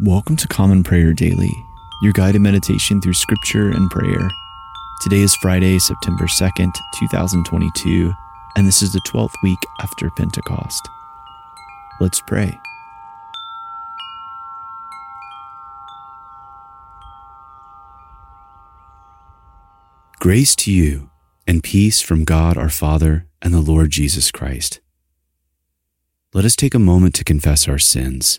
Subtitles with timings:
[0.00, 1.50] Welcome to Common Prayer Daily,
[2.02, 4.30] your guided meditation through scripture and prayer.
[5.00, 8.12] Today is Friday, September 2nd, 2022,
[8.56, 10.88] and this is the 12th week after Pentecost.
[11.98, 12.56] Let's pray.
[20.20, 21.10] Grace to you
[21.44, 24.78] and peace from God our Father and the Lord Jesus Christ.
[26.32, 28.38] Let us take a moment to confess our sins.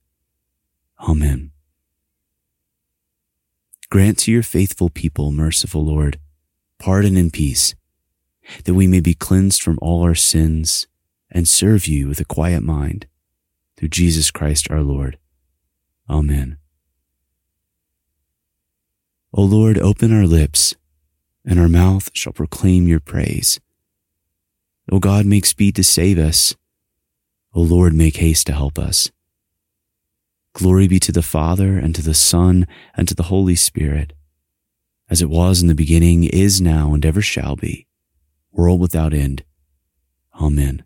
[1.07, 1.51] Amen.
[3.89, 6.19] Grant to your faithful people, merciful Lord,
[6.79, 7.75] pardon and peace,
[8.65, 10.87] that we may be cleansed from all our sins
[11.29, 13.07] and serve you with a quiet mind
[13.77, 15.17] through Jesus Christ our Lord.
[16.09, 16.57] Amen.
[19.33, 20.75] O Lord, open our lips,
[21.45, 23.59] and our mouth shall proclaim your praise.
[24.91, 26.55] O God, make speed to save us.
[27.53, 29.09] O Lord, make haste to help us.
[30.53, 34.13] Glory be to the Father, and to the Son, and to the Holy Spirit,
[35.09, 37.87] as it was in the beginning, is now, and ever shall be,
[38.51, 39.43] world without end.
[40.39, 40.83] Amen.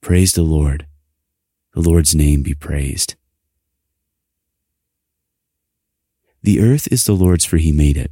[0.00, 0.86] Praise the Lord.
[1.74, 3.16] The Lord's name be praised.
[6.42, 8.10] The earth is the Lord's, for he made it.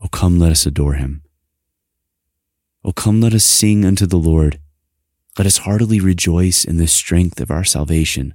[0.00, 1.22] O come, let us adore him.
[2.84, 4.58] O come, let us sing unto the Lord.
[5.36, 8.34] Let us heartily rejoice in the strength of our salvation.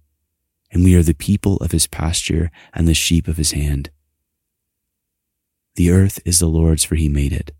[0.71, 3.89] and we are the people of his pasture and the sheep of his hand.
[5.75, 7.51] The earth is the Lord's, for he made it.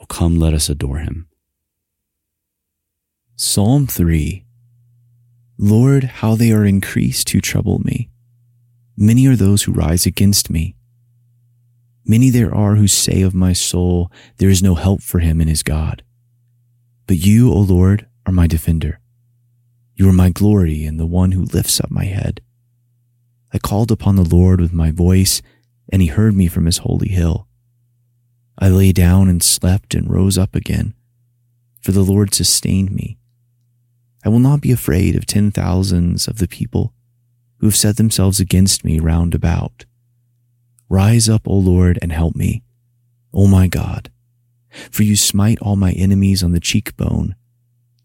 [0.00, 1.28] Oh, come, let us adore him.
[3.36, 4.44] Psalm 3
[5.58, 8.10] Lord, how they are increased who trouble me.
[8.96, 10.76] Many are those who rise against me.
[12.04, 15.48] Many there are who say of my soul, There is no help for him in
[15.48, 16.02] his God.
[17.06, 19.00] But you, O Lord, are my defender.
[19.98, 22.42] You are my glory and the one who lifts up my head.
[23.54, 25.40] I called upon the Lord with my voice,
[25.90, 27.48] and he heard me from his holy hill.
[28.58, 30.92] I lay down and slept and rose up again,
[31.80, 33.16] for the Lord sustained me.
[34.22, 36.92] I will not be afraid of ten thousands of the people
[37.60, 39.86] who have set themselves against me round about.
[40.90, 42.62] Rise up, O Lord, and help me,
[43.32, 44.10] O my God,
[44.90, 47.34] for you smite all my enemies on the cheekbone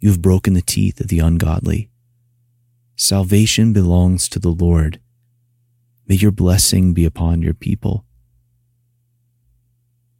[0.01, 1.89] you have broken the teeth of the ungodly.
[2.95, 4.99] Salvation belongs to the Lord.
[6.07, 8.03] May your blessing be upon your people.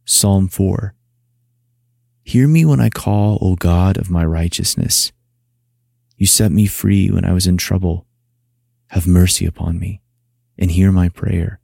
[0.04, 0.94] Psalm 4
[2.22, 5.10] Hear me when I call, O God of my righteousness.
[6.16, 8.06] You set me free when I was in trouble.
[8.90, 10.00] Have mercy upon me
[10.56, 11.58] and hear my prayer.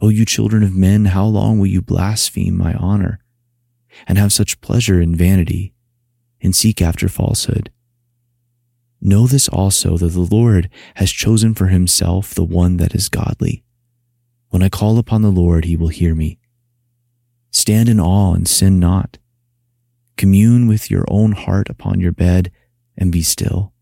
[0.00, 3.18] O you children of men, how long will you blaspheme my honor
[4.06, 5.74] and have such pleasure in vanity?
[6.42, 7.70] And seek after falsehood.
[9.00, 13.64] Know this also that the Lord has chosen for himself the one that is godly.
[14.50, 16.38] When I call upon the Lord, he will hear me.
[17.50, 19.18] Stand in awe and sin not.
[20.16, 22.52] Commune with your own heart upon your bed
[22.96, 23.72] and be still.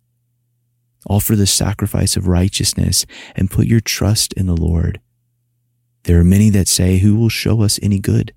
[1.09, 5.01] Offer the sacrifice of righteousness and put your trust in the Lord.
[6.05, 8.33] There are many that say, Who will show us any good?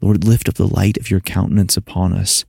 [0.00, 2.44] Lord, lift up the light of your countenance upon us.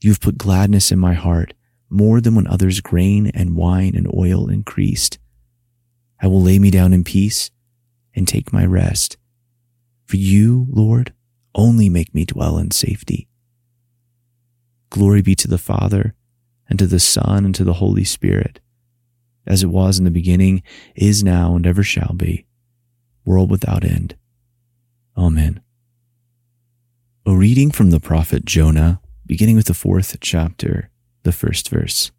[0.00, 1.54] You have put gladness in my heart
[1.88, 5.18] more than when others' grain and wine and oil increased.
[6.20, 7.50] I will lay me down in peace
[8.14, 9.16] and take my rest.
[10.04, 11.12] For you, Lord,
[11.54, 13.28] only make me dwell in safety.
[14.90, 16.14] Glory be to the Father,
[16.68, 18.60] and to the Son, and to the Holy Spirit,
[19.46, 20.62] as it was in the beginning,
[20.94, 22.46] is now, and ever shall be,
[23.24, 24.16] world without end.
[25.16, 25.60] Amen.
[27.24, 30.90] A reading from the prophet Jonah beginning with the fourth chapter,
[31.24, 32.12] the first verse.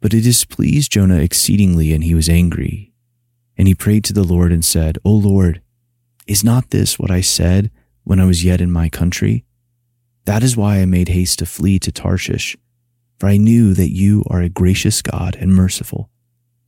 [0.00, 2.92] But it displeased Jonah exceedingly, and he was angry.
[3.56, 5.60] And he prayed to the Lord and said, O Lord,
[6.26, 7.70] is not this what I said
[8.04, 9.44] when I was yet in my country?
[10.24, 12.56] That is why I made haste to flee to Tarshish,
[13.18, 16.10] for I knew that you are a gracious God and merciful,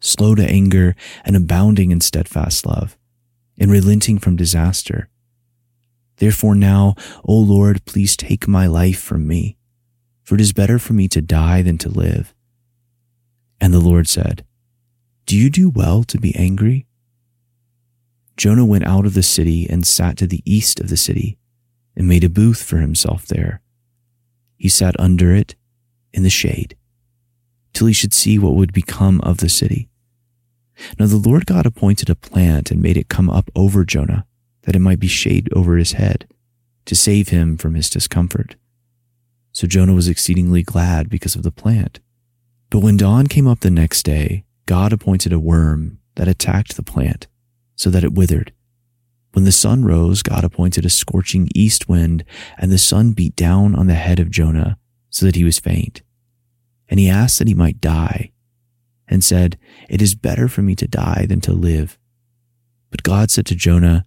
[0.01, 2.99] slow to anger and abounding in steadfast love,
[3.59, 5.09] and relenting from disaster.
[6.17, 9.57] Therefore now, O Lord, please take my life from me,
[10.23, 12.35] for it is better for me to die than to live.
[13.61, 14.45] And the Lord said,
[15.27, 16.87] Do you do well to be angry?
[18.37, 21.39] Jonah went out of the city and sat to the east of the city
[21.97, 23.61] and made a booth for himself there.
[24.59, 25.55] He sat under it
[26.13, 26.77] in the shade
[27.73, 29.89] till he should see what would become of the city.
[30.99, 34.27] Now the Lord God appointed a plant and made it come up over Jonah
[34.67, 36.29] that it might be shade over his head
[36.85, 38.57] to save him from his discomfort.
[39.53, 42.01] So Jonah was exceedingly glad because of the plant.
[42.69, 46.83] But when dawn came up the next day, God appointed a worm that attacked the
[46.83, 47.27] plant
[47.75, 48.53] so that it withered.
[49.33, 52.25] When the sun rose, God appointed a scorching east wind,
[52.59, 54.79] and the sun beat down on the head of Jonah
[55.11, 56.03] so that he was faint.
[56.89, 58.33] And he asked that he might die,
[59.09, 59.59] and said,
[59.89, 61.99] It is better for me to die than to live.
[62.91, 64.07] But God said to Jonah,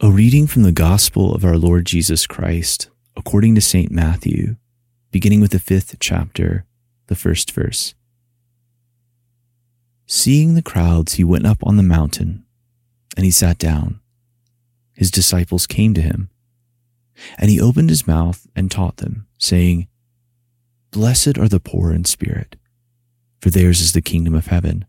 [0.00, 3.92] A reading from the Gospel of our Lord Jesus Christ, according to St.
[3.92, 4.56] Matthew,
[5.12, 6.66] beginning with the fifth chapter,
[7.06, 7.94] the first verse.
[10.04, 12.44] Seeing the crowds, he went up on the mountain,
[13.16, 14.00] and he sat down.
[14.94, 16.28] His disciples came to him,
[17.38, 19.86] and he opened his mouth and taught them, saying,
[20.90, 22.56] Blessed are the poor in spirit,
[23.40, 24.86] for theirs is the kingdom of heaven.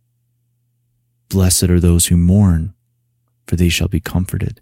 [1.30, 2.74] Blessed are those who mourn,
[3.46, 4.62] for they shall be comforted.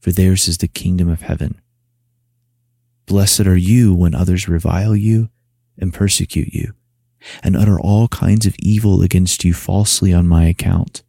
[0.00, 1.60] for theirs is the kingdom of heaven.
[3.06, 5.30] Blessed are you when others revile you
[5.78, 6.74] and persecute you
[7.42, 11.02] and utter all kinds of evil against you falsely on my account.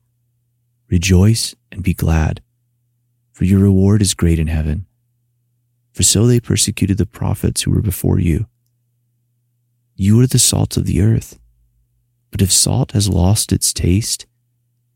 [0.89, 2.41] Rejoice and be glad,
[3.31, 4.86] for your reward is great in heaven.
[5.94, 8.47] For so they persecuted the prophets who were before you.
[9.95, 11.39] You are the salt of the earth.
[12.31, 14.25] But if salt has lost its taste,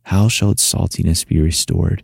[0.03, 2.03] how shall its saltiness be restored?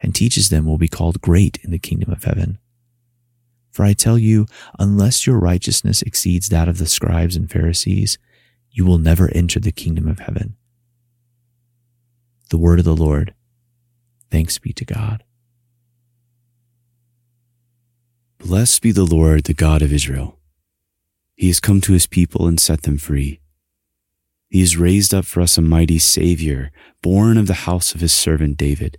[0.00, 2.58] and teaches them will be called great in the kingdom of heaven.
[3.70, 4.46] For I tell you,
[4.78, 8.18] unless your righteousness exceeds that of the scribes and Pharisees,
[8.70, 10.56] you will never enter the kingdom of heaven.
[12.50, 13.34] The word of the Lord.
[14.30, 15.24] Thanks be to God.
[18.38, 20.38] Blessed be the Lord, the God of Israel.
[21.36, 23.40] He has come to his people and set them free.
[24.48, 28.12] He has raised up for us a mighty Savior, born of the house of his
[28.12, 28.98] servant David.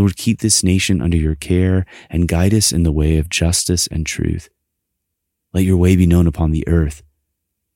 [0.00, 3.86] Lord, keep this nation under your care and guide us in the way of justice
[3.86, 4.48] and truth.
[5.52, 7.02] Let your way be known upon the earth,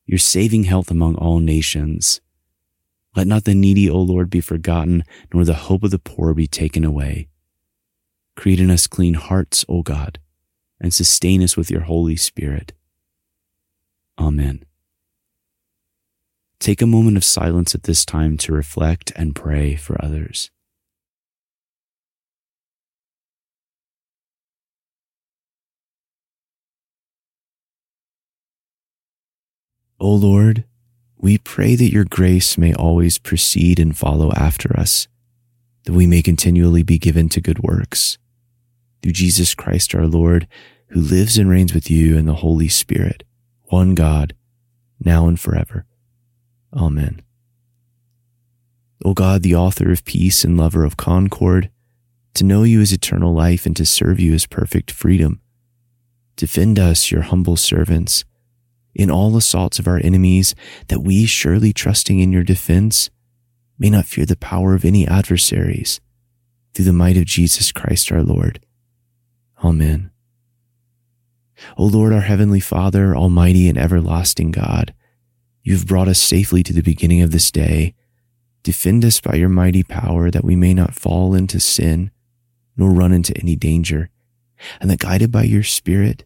[0.07, 2.23] your saving health among all nations.
[3.14, 5.04] Let not the needy, O Lord, be forgotten,
[5.35, 7.28] nor the hope of the poor be taken away.
[8.37, 10.19] Create in us clean hearts, O God,
[10.81, 12.73] and sustain us with your Holy Spirit.
[14.19, 14.64] Amen.
[16.59, 20.50] Take a moment of silence at this time to reflect and pray for others.
[30.05, 30.65] O Lord,
[31.17, 35.09] we pray that your grace may always precede and follow after us,
[35.85, 38.19] that we may continually be given to good works.
[39.01, 40.47] Through Jesus Christ our Lord,
[40.89, 43.25] who lives and reigns with you in the Holy Spirit,
[43.71, 44.35] one God,
[45.03, 45.87] now and forever.
[46.75, 47.23] Amen.
[49.07, 51.71] O God, the author of peace and lover of concord,
[52.35, 55.41] to know you is eternal life and to serve you is perfect freedom.
[56.37, 58.27] Defend us, your humble servants,
[58.95, 60.55] in all assaults of our enemies,
[60.89, 63.11] that we, surely trusting in your defense,
[63.79, 66.01] may not fear the power of any adversaries,
[66.73, 68.61] through the might of Jesus Christ our Lord.
[69.63, 70.11] Amen.
[71.77, 74.95] O Lord, our heavenly Father, almighty and everlasting God,
[75.63, 77.95] you have brought us safely to the beginning of this day.
[78.63, 82.11] Defend us by your mighty power that we may not fall into sin
[82.77, 84.11] nor run into any danger,
[84.81, 86.25] and that guided by your Spirit,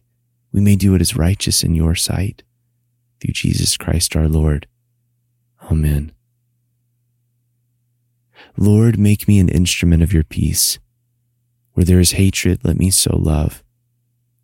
[0.51, 2.43] we may do what is righteous in your sight.
[3.19, 4.67] Through Jesus Christ our Lord.
[5.63, 6.13] Amen.
[8.57, 10.79] Lord, make me an instrument of your peace.
[11.73, 13.63] Where there is hatred, let me sow love.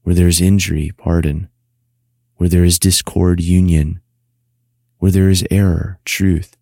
[0.03, 1.49] Where there is injury, pardon.
[2.35, 4.01] Where there is discord, union
[5.05, 6.57] where there is error, truth,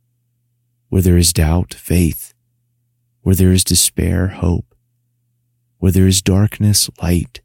[0.89, 2.33] where there is doubt, faith,
[3.21, 4.75] where there is despair, hope,
[5.77, 7.39] where there is darkness, light,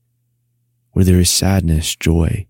[0.91, 2.48] where there is sadness, joy.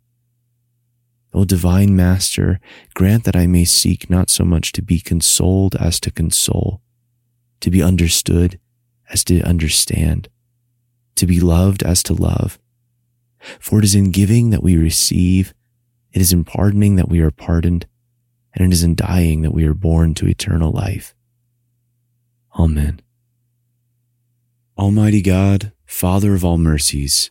[1.34, 2.58] O divine Master,
[2.94, 6.80] grant that I may seek not so much to be consoled as to console,
[7.60, 8.58] to be understood
[9.10, 10.28] as to understand,
[11.16, 12.58] to be loved as to love.
[13.60, 15.54] For it is in giving that we receive,
[16.12, 17.86] It is in pardoning that we are pardoned,
[18.54, 21.14] and it is in dying that we are born to eternal life.
[22.58, 23.00] Amen.
[24.76, 27.30] Almighty God, Father of all mercies,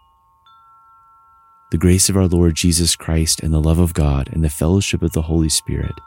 [1.71, 5.01] The grace of our Lord Jesus Christ and the love of God and the fellowship
[5.01, 6.01] of the Holy Spirit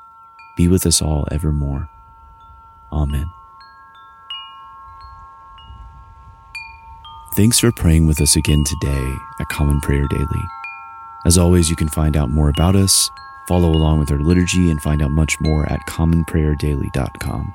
[0.59, 1.88] be with us all evermore.
[2.92, 3.25] Amen.
[7.35, 10.44] Thanks for praying with us again today at Common Prayer Daily.
[11.25, 13.11] As always, you can find out more about us,
[13.49, 17.54] follow along with our liturgy, and find out much more at commonprayerdaily.com.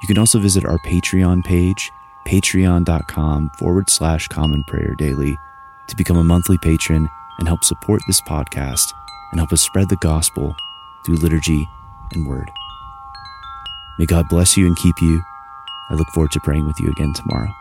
[0.00, 1.92] You can also visit our Patreon page,
[2.26, 5.36] patreon.com forward slash common prayer daily
[5.88, 8.92] to become a monthly patron and help support this podcast
[9.30, 10.54] and help us spread the gospel
[11.04, 11.68] through liturgy
[12.12, 12.50] and word.
[13.98, 15.22] May God bless you and keep you.
[15.90, 17.52] I look forward to praying with you again tomorrow.